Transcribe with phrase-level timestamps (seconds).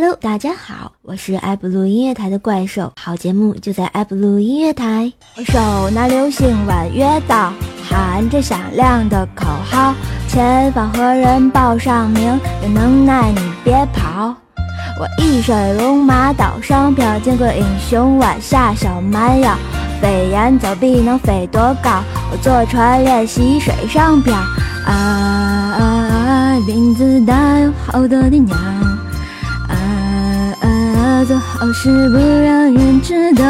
[0.00, 5.12] Hello，大家好，我是爱布鲁音乐台的怪兽，好节目就在爱布鲁音乐台。
[5.36, 9.92] 我手拿流星弯月刀，喊着响亮的口号，
[10.28, 12.38] 前方何人报上名？
[12.62, 14.32] 有能耐你别跑！
[15.00, 19.52] 我一身龙马岛上飘，见过英雄弯下小蛮腰，
[20.00, 22.04] 飞檐走壁能飞多高？
[22.30, 24.32] 我坐船练习水上漂，
[24.86, 26.58] 啊啊啊！
[26.68, 28.56] 林子大有好多的鸟。
[31.24, 33.44] 做好事不让人知道，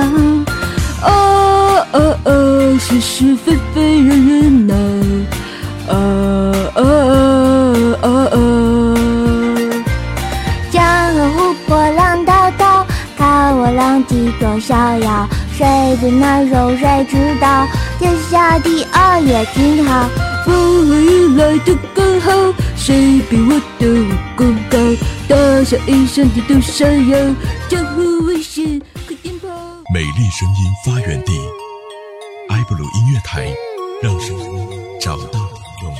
[1.02, 4.74] 哦哦哦，是是非非人人闹，
[5.88, 8.38] 哦哦哦哦。
[10.70, 10.84] 江
[11.14, 17.66] 河湖泊浪滔滔，看我浪迹多逍遥，谁最难受谁知道，
[17.98, 20.08] 天下第二也挺好。
[20.44, 22.32] 风和雨来的刚好，
[22.88, 24.78] 谁比我的武功高？
[25.28, 27.18] 大笑一声地都闪耀，
[27.68, 29.46] 江湖危险快点跑！
[29.92, 31.32] 美丽声音发源地，
[32.48, 33.54] 埃布鲁音乐台，
[34.02, 34.66] 让声音
[34.98, 35.94] 找到听众。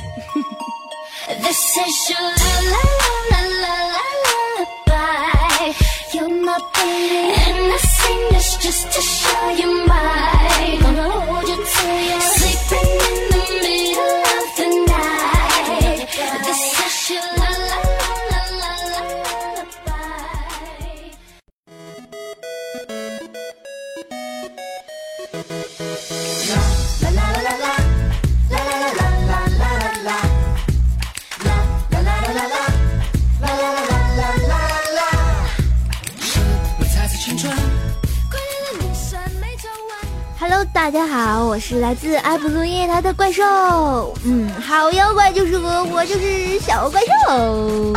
[40.51, 44.15] Hello，大家好，我是来自爱布鲁音乐台的怪兽。
[44.25, 47.93] 嗯，好妖怪就是我，我就是小怪兽。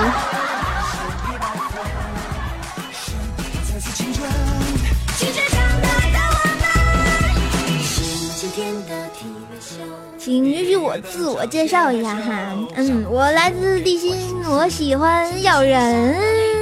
[10.19, 14.15] 请允许我自我介绍一下哈，嗯，我来自地心，
[14.47, 16.62] 我喜欢咬人。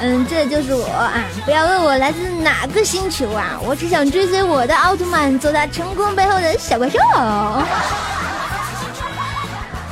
[0.00, 1.12] 嗯，这就是我啊！
[1.44, 6.98] 不要问我来自哪个星球啊，我只想追随我的奥特曼，做他成功背后的小怪兽。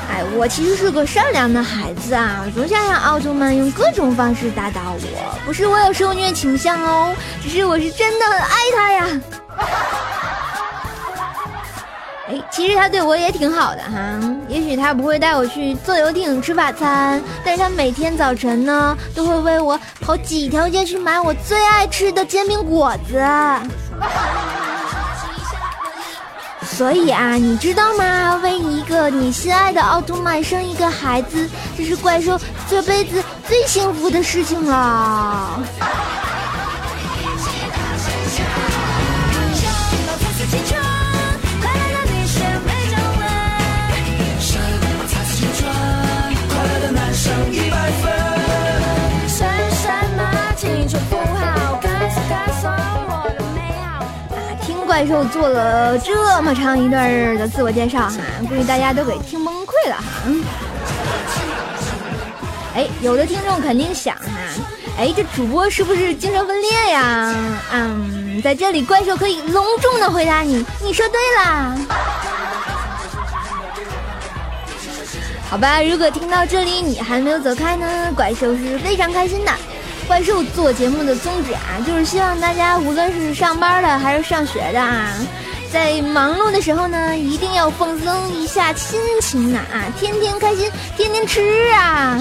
[0.09, 5.39] 哎，我其实是个善良的孩子啊，总想让奥特曼用各种方式打倒我。
[5.45, 7.13] 不是我有受虐倾向哦，
[7.43, 9.21] 只是我是真的很爱他呀。
[12.57, 14.19] 其实他对我也挺好的哈。
[14.49, 23.23] 也许他不会带我去坐游艇吃法餐，但是他每天早晨呢，都会为我跑几条街去买我最爱吃的煎饼果子。
[26.65, 28.37] 所以啊，你知道吗？
[28.37, 31.47] 为一个你心爱的奥特曼生一个孩子，
[31.77, 32.41] 这是怪兽
[32.71, 35.61] 这辈子最幸福的事情了。
[54.97, 58.15] 怪兽做了这么长一段的自我介绍哈，
[58.49, 60.03] 估计大家都给听崩溃了哈。
[60.25, 60.43] 嗯
[62.75, 64.23] 哎，有的听众肯定想哈，
[64.97, 67.35] 哎，这主播是不是精神分裂呀？
[67.75, 71.77] 嗯，在这里怪兽可以隆重的回答你，你说对啦。
[75.51, 79.53] 好吧，如果听到这里你还没有走开呢，怪兽是非常开心的。
[80.07, 85.13] 怪兽做节目的宗旨啊，就是希望大家无论是上班的还是上学的啊，
[85.73, 91.43] 在忙碌的时候呢，一定要放松一下心情呐啊，天天开心，天天吃
[91.73, 92.21] 啊！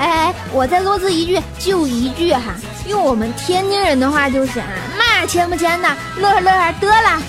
[0.00, 2.54] 哎，我再啰嗦一句，就一句哈，
[2.86, 4.66] 用我们天津人的话就是啊，
[4.98, 7.22] 嘛钱不钱的，乐呵乐呵得了。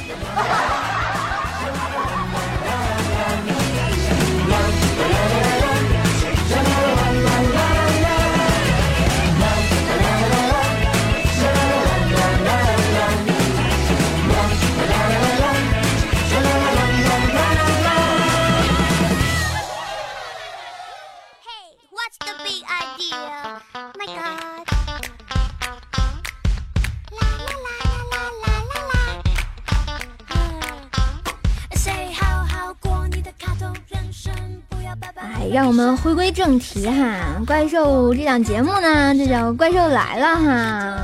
[35.52, 40.98] 让我们回归正题哈，怪兽这档节目呢，就叫《怪兽来了》哈。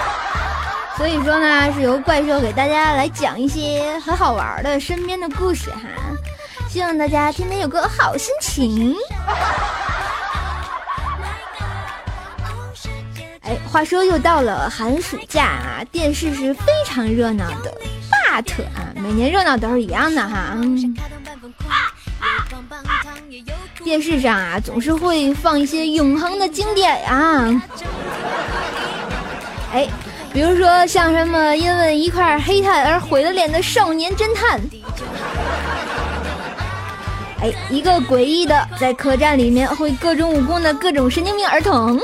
[0.98, 5.80] 所以说呢，是由怪兽给大家来讲一些很好玩的身边的故事哈，
[6.68, 8.94] 希望大家天天有个好心情。
[13.40, 17.72] 哎，话说又到了寒暑假啊，电视是非常热闹的
[18.10, 20.54] ，but 啊，每年热闹都是一样的哈。
[23.84, 27.62] 电视上啊，总是会放一些永恒的经典呀。
[29.72, 29.86] 哎。
[30.32, 34.60] 比如说像什么因为一块黑炭而毁了脸的少年侦探，
[37.40, 42.00] 哎，一个诡异的在客栈里面会各种武功的各种神经病儿童，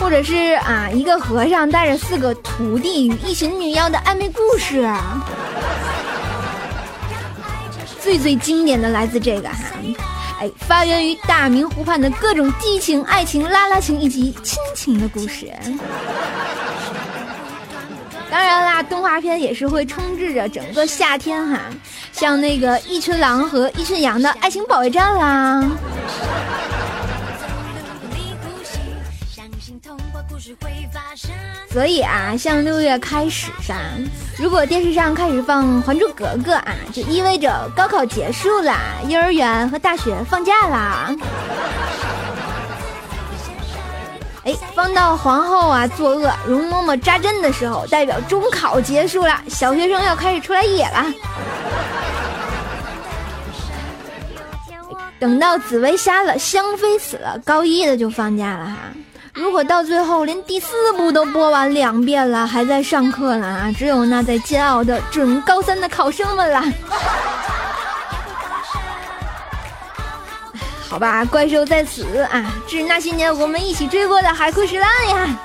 [0.00, 4.80] 或者是啊一个和尚带着四个徒弟与一群女妖的暧昧故事，
[8.08, 9.56] 最最经典的来自这个哈。
[10.40, 15.52] 哎，发源于大明湖畔的各种激情、爱情、拉拉情以及亲情的故事。
[18.30, 21.60] 当然啦，动画片也是会充斥着整个夏天哈，
[22.10, 25.70] 像那个一群狼和一群羊的爱情保卫战啦。
[31.70, 33.76] 所以啊，像六月开始上，
[34.38, 41.14] 如果电视上开始放《还珠格格》啊，就意味着高考结束啦，幼儿园和大学放假啦。
[44.44, 51.04] 哎，放到皇后啊作恶，容嬷嬷扎针的时候，代表中考结束了，小学生要开始出来野了。
[55.20, 58.76] 等到紫薇瞎了，香妃死了，高一的就放假了哈。
[59.38, 63.72] 如果到最后连第四部都播完两遍了，还在上课了啊！
[63.78, 66.60] 只有那在煎熬的准高三的考生们了。
[70.90, 75.38] 好吧，怪兽在此啊，致那些年我们一起追过的海枯石烂呀。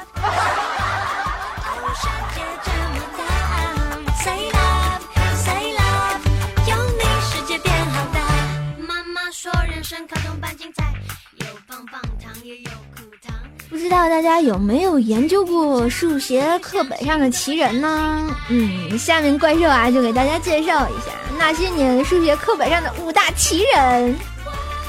[13.83, 18.33] 知道大家有没有研究过数学课本上的奇人呢？
[18.47, 24.15] 嗯，下面怪兽啊就给大家介绍一下那些年数学课本上的五大奇人。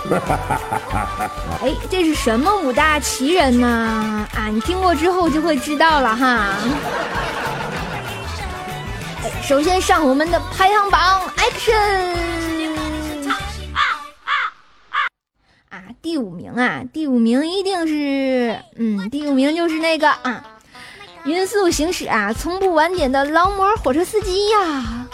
[1.60, 4.28] 哎，这是什么五大奇人呢？
[4.32, 6.54] 啊，你听过之后就会知道了哈。
[9.24, 12.43] 哎，首先上我们的排行榜，Action。
[16.04, 20.44] 第五名啊，第五名一定是，嗯，第五名就是那个啊，
[21.24, 25.06] 匀速行驶啊，从不晚点的劳模火车司机呀。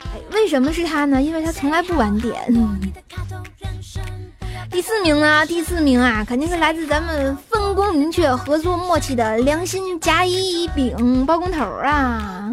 [0.00, 1.22] 哎，为什么是他呢？
[1.22, 2.34] 因为他从来不晚点。
[4.72, 5.46] 第四名呢？
[5.46, 12.52] 第四名啊，肯定是来自咱们分工明确、合作默契的良心甲乙丙包工头啊。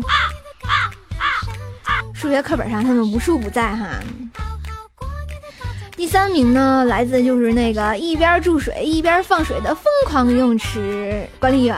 [2.13, 3.87] 数学课本上他们无处不在哈。
[6.01, 11.77] 第三名呢，来自就是那个一边注水一边放水的疯狂游泳池管理员。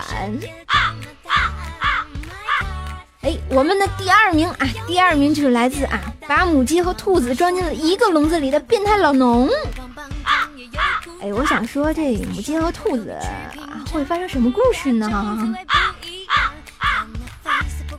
[3.20, 9.50] 哎，我们的第二名啊，第二名就是来自啊，把母鸡和兔子装进了一个笼子里的变态老农。
[11.22, 13.20] 哎，我想说这母鸡和兔子，
[13.92, 15.54] 会发生什么故事呢？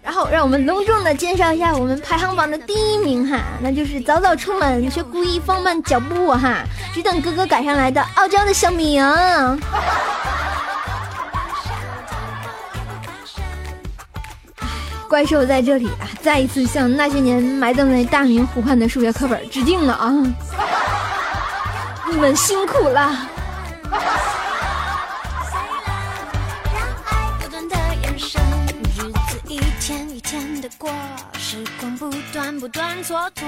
[0.04, 9.02] 然后让我们隆重的介绍一下我们排行榜的第一名哈，那就是早早出门却故意放慢脚步哈，只等哥哥赶上来的傲娇的小明。
[15.08, 20.12] 怪兽在这里啊，再一次向那些年埋葬在大明湖畔的数学课本致敬了啊！
[22.10, 23.10] 你们辛苦了。
[30.78, 30.90] 过，
[31.38, 33.44] 时光不断不断蹉跎，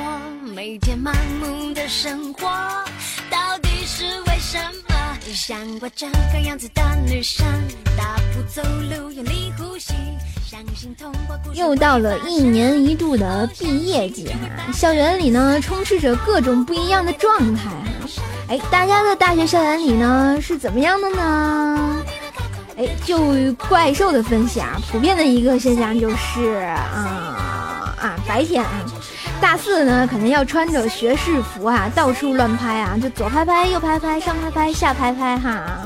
[0.54, 2.49] 每天盲目的生活，
[3.30, 4.58] 到底是为什
[4.88, 4.96] 么？
[5.35, 7.44] 像我这个样子的女生，
[7.96, 9.92] 大步走路，用力呼吸，
[10.49, 17.73] 相信通过又到了一年一度的毕业季哈，校园里呢充斥着各种不一样的状态哈。
[18.49, 22.02] 哎，大家的大学校园里呢是怎么样的呢？
[22.76, 28.71] 哎，就怪兽的分析啊，普遍的一个现象就是啊啊，白天啊，
[29.40, 35.83] 大四呢肯定要穿着学士服啊，到处乱拍啊，就左拍拍，右拍拍，上拍拍，下拍拍哈。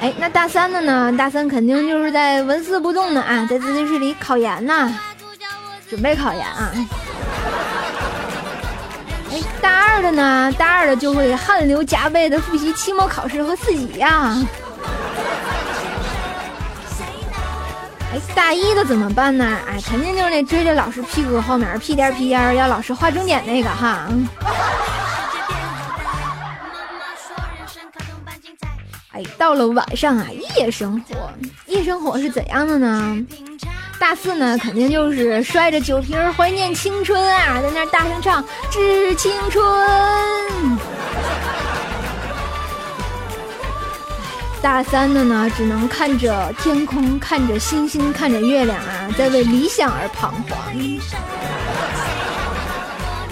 [0.00, 1.12] 哎，那大三的呢？
[1.14, 4.90] 大三肯定就是在纹丝不动的啊，在自习室里考研呐。
[5.90, 6.72] 准备考研啊。
[9.30, 14.36] 哎，大二的呢，大二的就会汗流浃背的复习期末考试和四级呀。
[18.12, 19.56] 哎，大一的怎么办呢？
[19.68, 24.08] 哎，肯定就是那追着老师屁股后面屁颠屁颠要老师划重点那个哈。
[29.12, 31.30] 哎，到了晚上啊，夜生活，
[31.66, 33.16] 夜生活是怎样的呢？
[34.00, 39.62] 大四呢，肯定就是摔着酒瓶怀念青春啊，在那大声唱《致青春》。
[44.62, 50.58] 大三的呢，只能看着天空，看着星星，看着月亮啊，在为理想而彷徨。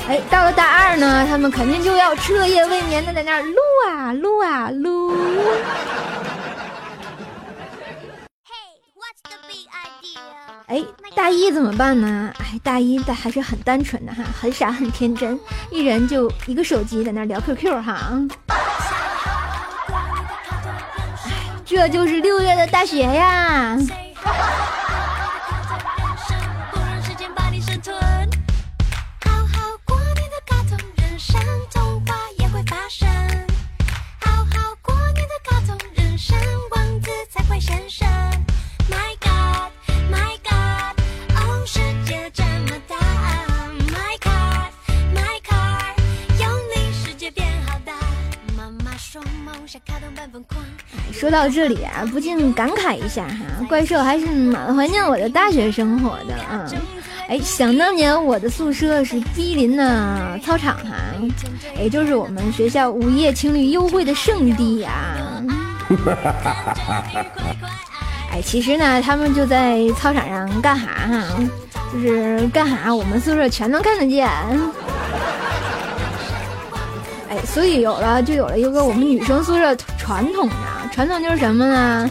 [0.07, 3.57] 哎，到了大二呢，他们肯定就要彻夜未眠的在那儿撸
[3.89, 5.17] 啊撸啊撸。
[10.69, 10.85] 哎，
[11.15, 12.31] 大一怎么办呢？
[12.39, 15.39] 哎，大一的还是很单纯的哈，很傻很天真，
[15.71, 18.13] 一人就一个手机在那聊 QQ 哈。
[21.65, 23.79] 这就是六月的大学呀！
[51.29, 53.37] 说到这里啊，不禁感慨一下哈，
[53.69, 56.65] 怪兽还是蛮怀念我的大学生活的啊！
[57.29, 60.95] 哎，想当年我的宿舍是毗邻的操场哈，
[61.79, 64.91] 也就是我们学校午夜情侣幽会的圣地呀。
[68.33, 71.25] 哎，其实呢，他们就在操场上干哈哈？
[71.93, 74.27] 就是干哈，我们宿舍全都看得见。
[77.29, 80.55] 哎，所以有了，就有了一个我们女生宿舍传统的。
[80.99, 82.11] 传统就是什么呢？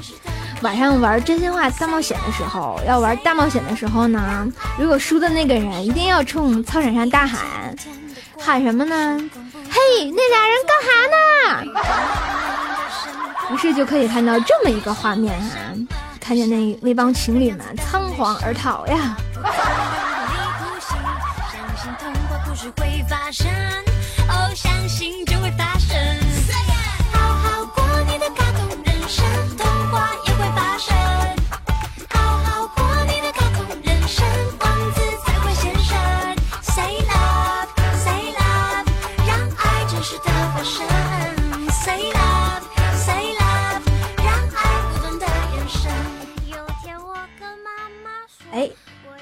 [0.61, 4.47] 晚上玩真心话大冒险的时候，要玩大冒险的时候呢，
[4.79, 7.75] 如果输的那个人一定要冲操场上大喊，
[8.39, 9.19] 喊什么呢？
[9.69, 11.17] 嘿，那俩人干哈呢？
[13.53, 15.47] 于是就可以看到这么一个画面哈，
[16.21, 19.17] 看见那那帮情侣们仓皇而逃呀。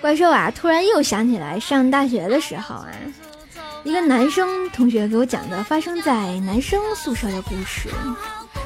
[0.06, 2.88] 怪兽啊，突然又想起来上大学的时候啊，
[3.84, 7.90] 一个男生同学给我讲的发生在男生宿舍的故事。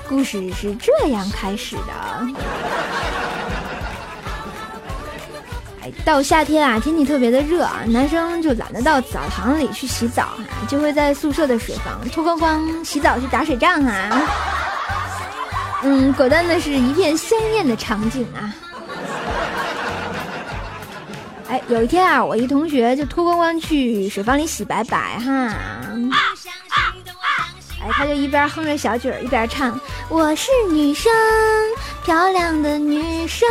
[0.09, 2.27] 故事是这样开始的：
[5.81, 14.21] 哎，到夏天啊，天气特别的热啊，男生就懒得到澡堂里去洗澡啊，就会在宿舍的水房脱光光洗澡去打水仗啊。
[15.83, 18.53] 嗯，果断的是一片香艳的场景啊。
[21.49, 25.51] 哎，有一天啊，我一同学就脱光光去水房里洗白白哈。
[27.81, 29.79] 哎，他就一边哼着小曲儿，一边唱
[30.09, 31.11] ：“我是女生，
[32.05, 33.49] 漂亮的女生。”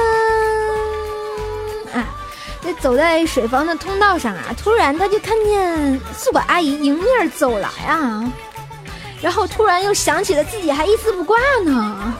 [1.92, 2.06] 啊，
[2.62, 8.32] 那走在水房的通道上啊，突然他就看见宿管阿姨迎面走来啊，
[9.20, 12.14] 然后突然又想起了自己还一丝不挂呢。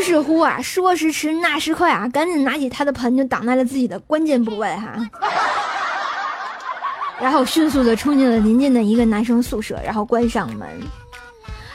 [0.00, 4.94] 于是乎啊，说时迟，那时快啊，赶紧拿起他的盆就挡在了自己的关键部位哈，
[7.20, 10.66] 然后迅速的冲进了邻近的一个男生宿舍，然后关上门。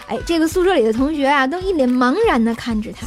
[0.08, 3.06] 哎，这个宿舍里的同学啊，都一脸茫然的看着他。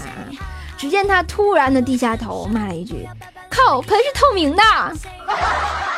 [0.76, 3.04] 只见他突然的低下头，骂了一句
[3.50, 4.62] ：“靠，盆是透明的。”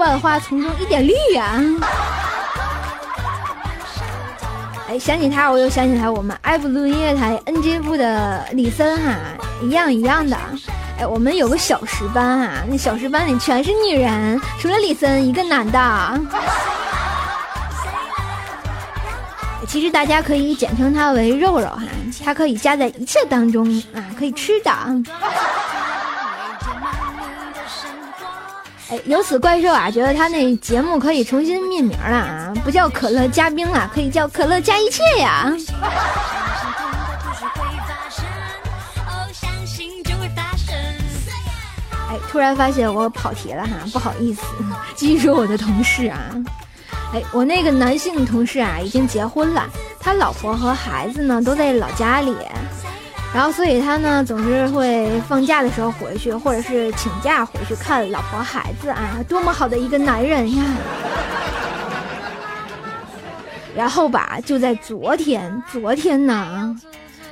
[0.00, 1.60] 万花丛中一点绿呀。
[4.88, 9.14] 哎，想起他，我又想起来我们爱布鲁音乐台 NG 部的李森哈，
[9.62, 10.34] 一样一样的。
[10.98, 16.20] 哎，我们有个小时班啊，那小时班里全是女人，除了李森一个男的。
[19.68, 21.82] 其实大家可以简称他为肉肉哈，
[22.24, 24.70] 它可以加在一切当中啊，可以吃的。
[28.90, 35.52] 哎，由此怪兽啊，觉得他那节目可以重新命名了啊，不叫可乐加冰了，可以叫可乐加一切呀。
[42.08, 44.42] 哎，突然发现我跑题了哈，不好意思，
[44.96, 46.18] 继续说我的同事啊。
[47.14, 49.68] 哎，我那个男性同事啊，已经结婚了，
[50.00, 52.34] 他老婆和孩子呢都在老家里，
[53.32, 60.64] 然后所以他呢总是会放假的时候回去，或者是请假回去看老婆孩子啊，多么好的一个男人呀！
[63.76, 66.76] 然后吧，就在昨天，昨天呢，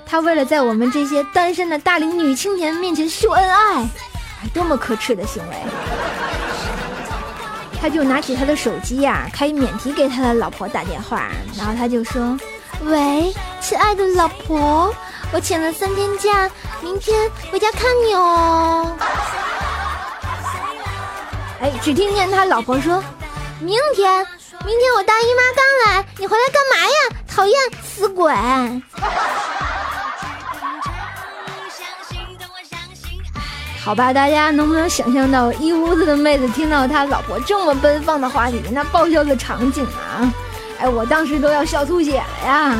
[0.06, 5.56] 他为了在我们这些单身的大龄女青年面前秀恩爱，哎，多么可耻的行为！
[7.80, 12.38] 他就拿起他的手机呀，开免提给他的老婆打电话，然后他就说
[12.86, 14.94] ：“喂，亲爱的老婆，
[15.32, 18.96] 我请了三天假，明天回家看你哦。”
[21.60, 23.02] 哎，只听见他老婆说
[23.60, 24.24] ：“明天，
[24.64, 26.92] 明天我大姨妈刚来，你回来干嘛呀？
[27.26, 28.32] 讨厌死鬼！”
[33.84, 40.32] 好吧，大家能不能想象到一屋子的妹子听到他老婆这么奔放的话题，那爆笑的场景啊？
[40.78, 42.76] 哎，我当时都要笑吐血了呀！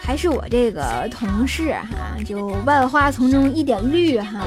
[0.00, 4.40] 还是我这个同事哈，就万花丛中一点绿哈，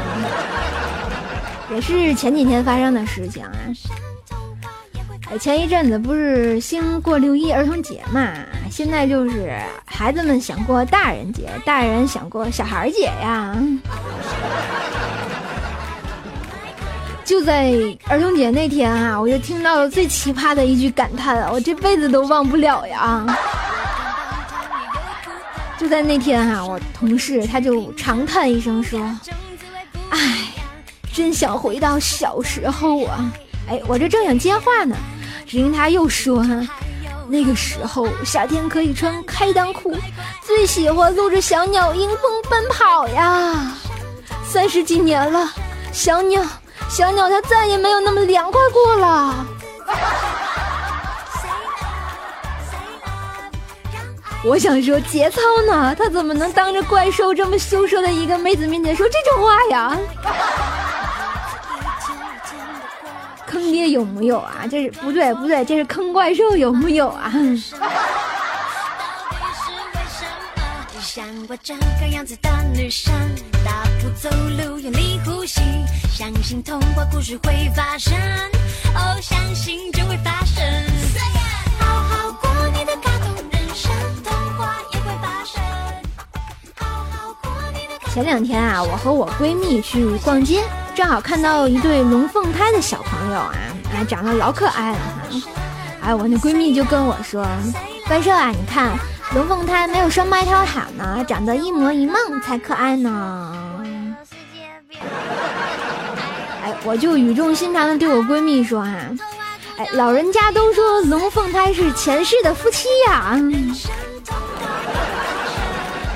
[1.72, 3.52] 也是前几天发生的事情啊。
[5.40, 8.32] 前一阵子不是兴过六一儿童节嘛，
[8.72, 13.56] 现在就是孩子们想过大人节，大人想过小孩节呀。
[17.24, 17.76] 就在
[18.08, 23.24] 儿童节那天啊，我就听到了最奇葩的一句感叹，我这辈子都忘不了呀。
[25.80, 29.00] 就在那天哈，我同事他就长叹一声说
[30.12, 30.50] ：“哎，
[31.14, 33.32] 真想回到小时候啊！”
[33.70, 34.94] 哎，我这正想接话呢，
[35.48, 36.46] 只听他又说：“，
[37.30, 39.96] 那个时候夏天可以穿开裆裤，
[40.46, 43.72] 最喜欢露着小鸟迎风奔跑呀。
[44.46, 45.50] 三十几年了，
[45.94, 46.44] 小鸟，
[46.90, 49.46] 小鸟它再也没有那么凉快过了。”
[54.44, 59.98] 我想说节操呢，他怎么能当着怪兽这么羞涩的一个妹子面前说这种话呀？
[63.46, 64.66] 坑爹有木有啊？
[64.70, 67.34] 这是不对不对，这是坑怪兽有木有啊？
[71.02, 73.14] 像我这个样子的女生，
[73.66, 75.60] 大步走路用力呼吸，
[76.14, 78.14] 相信童话故事会发生，
[78.96, 80.64] 哦，相信就会发生。
[81.80, 82.49] 好好过
[88.20, 90.62] 前两天啊，我和我闺蜜去逛街，
[90.94, 93.56] 正好看到一对龙凤胎的小朋友啊，
[93.94, 95.42] 啊，长得老可爱了哈。
[96.02, 97.48] 哎，我那闺蜜就跟我说
[98.10, 98.92] ：“怪兽啊，你看
[99.34, 103.56] 龙凤胎没有双胞胎好呢，长得一模一梦才可爱呢。”
[106.62, 108.98] 哎，我就语重心长的对我闺蜜说：“哈，
[109.78, 113.40] 哎，老人家都说龙凤胎是前世的夫妻呀。”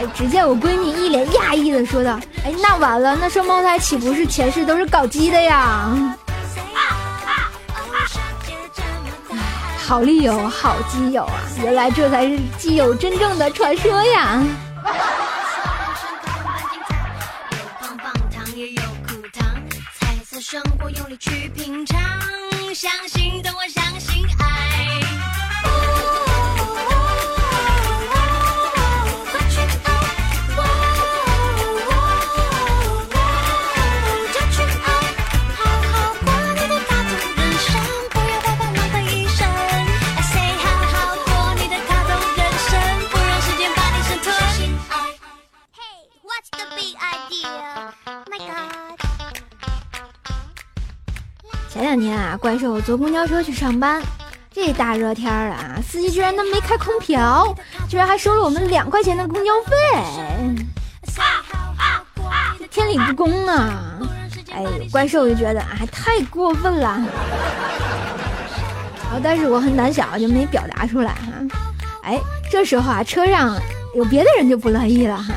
[0.07, 5.89] 只见我闺蜜一脸讶异的说道：“哎，那完了，那双胞胎岂不是前世都是搞基的呀？”
[9.85, 11.41] 好利友，好基友啊！
[11.61, 14.41] 原来这才是基友真正的传说呀！
[22.73, 24.25] 相信的我，相信
[51.93, 54.01] 两天啊，怪兽坐公交车去上班，
[54.51, 57.55] 这大热天的啊，司机居然都没开空调，
[57.87, 59.75] 居然还收了我们两块钱的公交费，
[62.71, 63.99] 天理不公啊！
[64.51, 66.99] 哎，怪兽就觉得啊，太过分了。
[69.07, 71.59] 好，但是我很胆小，就没表达出来哈。
[72.01, 73.55] 哎，这时候啊，车上
[73.93, 75.31] 有别的人就不乐意了哈。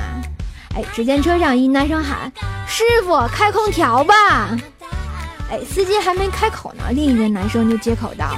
[0.74, 2.32] 哎，只见车上一男生喊
[2.66, 4.56] ：“师傅，开空调吧！”
[5.50, 8.36] 哎，司机还没开口呢，另一个男生就接口道：“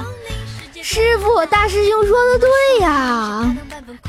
[0.81, 2.49] 师傅，大师兄说的对
[2.81, 3.55] 呀。”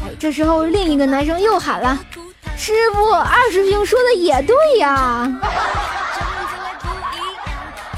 [0.05, 1.99] 哎，这时候另一个男生又喊了
[2.59, 5.33] ：“师傅，二师兄说的也对呀。”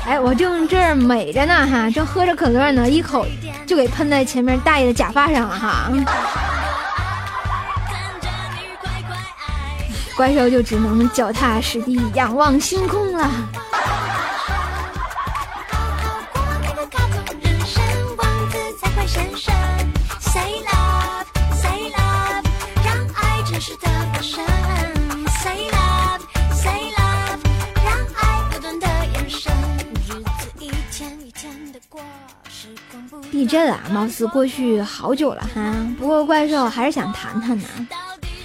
[0.07, 3.27] 哎，我正这儿美着呢哈，正喝着可乐呢，一口
[3.67, 5.91] 就给喷在前面大爷的假发上了哈。
[10.17, 13.29] 怪兽就只能脚踏实地仰望星空了。
[33.53, 35.75] 震啊，貌似过去好久了哈。
[35.99, 37.65] 不过怪兽还是想谈谈呢。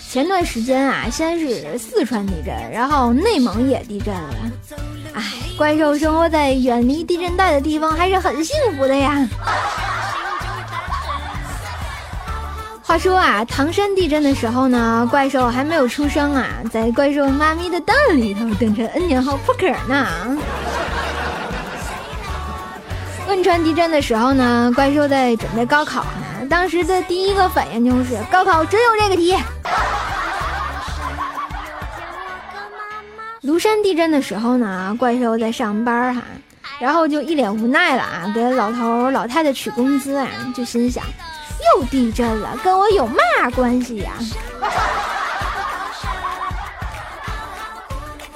[0.10, 4.36] 前段时间啊，先是四川地震，然后内蒙也地震了。
[5.14, 5.24] 哎，
[5.58, 9.26] 怪兽生活在远离地震带的地方，还是很幸福的呀。
[12.84, 20.38] 话说啊，唐山地震的时候呢，怪兽还没有出生啊，在怪兽妈咪的蛋里头等着 N 年后破壳呢。
[23.38, 26.48] 汶川地震的时候呢，怪兽在准备高考呢。
[26.50, 29.38] 当时的第一个反应就是高考只有这个题。
[33.44, 36.24] 庐山地震的时候呢，怪兽在上班哈，
[36.80, 41.04] 然后就一脸无奈了啊，给老头老太太取工资啊，就心想
[41.76, 43.20] 又地震了，跟我有嘛
[43.56, 44.14] 关系呀？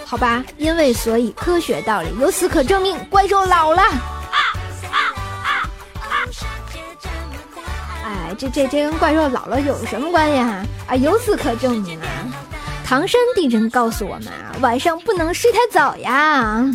[0.05, 3.81] 好吧，因为所以科学道理，由此可证明怪兽老了。
[8.37, 10.63] 这这这跟怪兽老了有什么关系哈？
[10.87, 12.07] 啊，由此可证明啊，
[12.85, 16.65] 唐山地震告诉我们啊，晚上不能睡太早呀。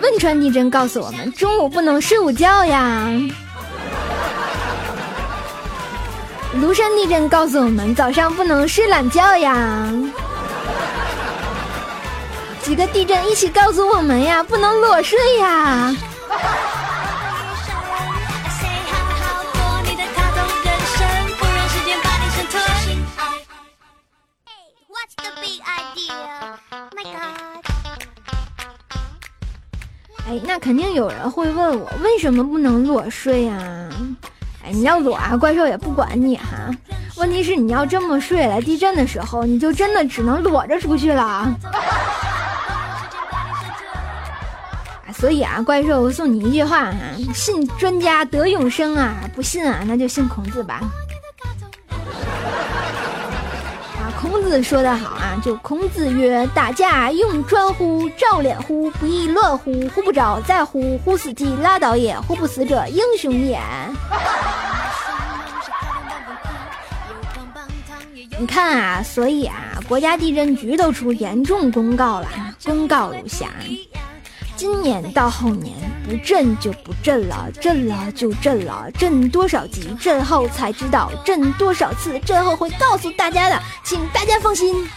[0.00, 3.08] 汶川地震告诉我们，中午不能睡午觉呀。
[6.60, 9.88] 庐山地震告诉我们，早上不能睡懒觉呀。
[12.62, 15.94] 几个地震一起告诉我们呀，不能裸睡呀。
[30.28, 33.58] 哎，那肯定有人会问我，为什么不能裸睡呀？
[34.64, 36.70] 哎，你要裸啊，怪兽也不管你哈。
[37.16, 41.52] 问题是你要这么睡，来地震的时候，你就真的只能裸着出去了。
[45.12, 46.94] 所以啊，怪兽送你一句话哈：
[47.34, 50.80] 信专家得永生啊，不信啊，那就信孔子吧。
[54.32, 58.08] 孔子说的好啊，就孔子曰：“打架用砖乎？
[58.16, 58.90] 照脸乎？
[58.92, 59.86] 不亦乐乎？
[59.94, 62.18] 呼不着，再呼，呼死即拉倒也。
[62.20, 63.60] 呼不死者，英雄也。”
[68.40, 69.54] 你看啊，所以啊，
[69.86, 72.28] 国家地震局都出严重公告了，
[72.64, 73.48] 公告如下。
[74.62, 75.74] 今年到后年
[76.08, 84.88] 不震就不震了，震了就震了，震多少级，震后才知道，震多少次，震后会告诉大家的，请大家放心。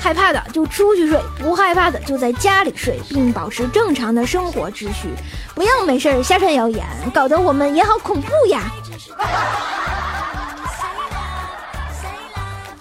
[0.00, 5.10] 害怕的就出去睡，不害怕的就在家里睡，并保持正常的生活秩序，
[5.54, 8.62] 不要没事瞎传谣言，搞得我们也好恐怖呀。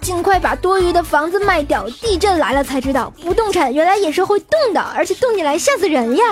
[0.04, 6.24] 尽快把多余的房子卖掉，地震来了才知道，不动产原来也是会动的，而且动起来吓死人呀！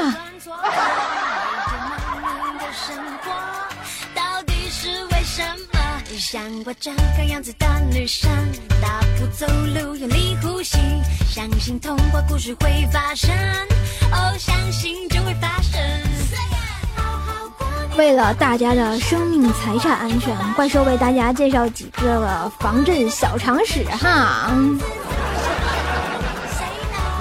[6.19, 8.29] 像我这个样子的女生，
[8.81, 10.77] 大步走路，用力呼吸，
[11.29, 13.31] 相信童话故事会发生，
[14.11, 15.81] 哦，相信就会发生。
[17.97, 24.49] 为了大家的生命财产安全，怪兽为大家介绍几个防震小常识哈。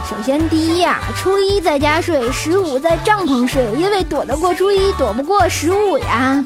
[0.08, 6.44] 首先，第一呀，初一在家睡，十五在帐篷睡，因为躲得过初一，躲不过十五呀。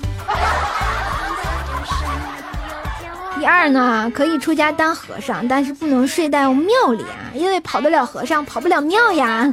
[3.38, 9.52] 第二呢，可以出家当和尚，但是不能睡在庙里啊，因为跑得了和尚，跑不了庙呀。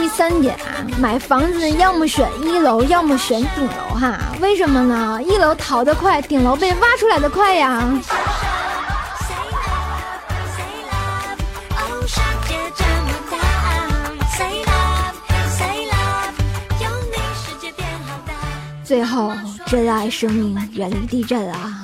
[0.00, 4.18] 第三点啊，买房子要么选一楼，要么选顶楼哈。
[4.40, 5.20] 为什么呢？
[5.22, 7.86] 一楼逃得快，顶楼被挖出来的快呀。
[18.82, 19.34] 最后，
[19.66, 21.79] 珍爱生命，远离地震啊！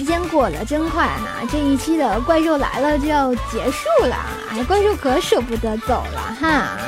[0.00, 4.16] 时间过得真快哈，这一期的怪兽来了就要结束了，
[4.50, 6.78] 哎，怪兽可舍不得走了哈。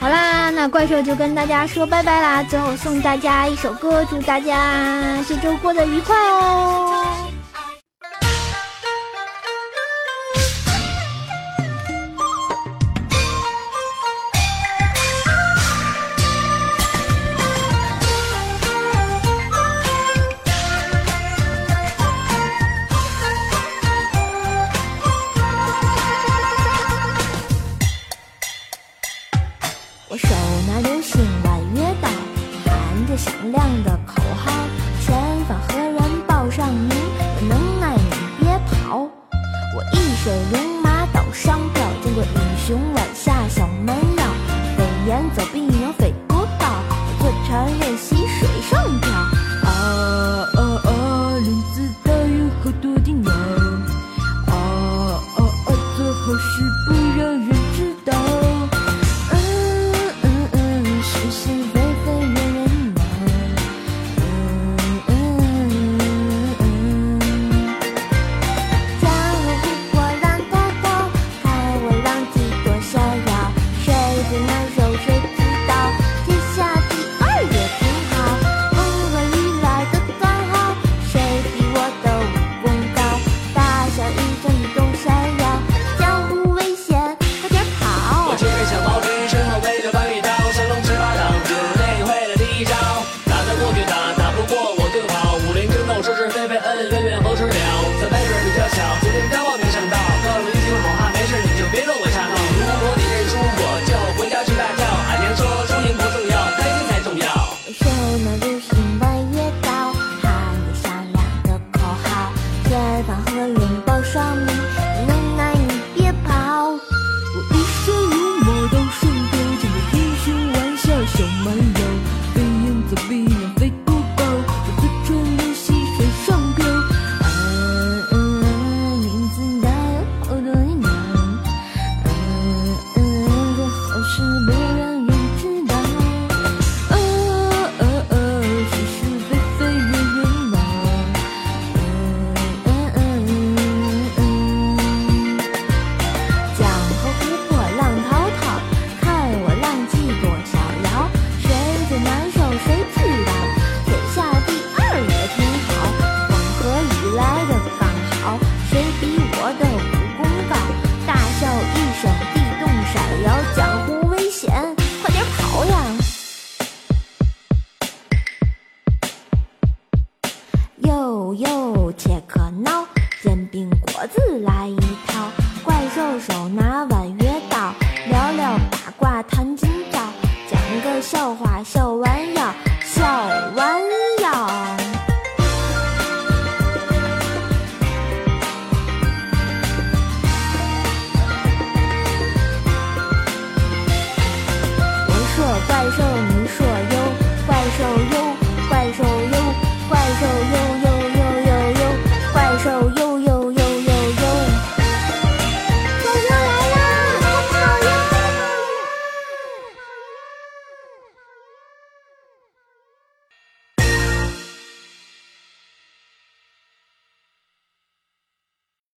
[0.00, 6.91] 好啦，那怪兽就跟大家说拜拜啦，最后送大家一首歌，祝大家这周过得愉快哦。